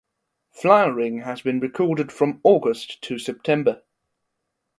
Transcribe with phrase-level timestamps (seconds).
[0.49, 3.83] Flowering has been recorded from August to September.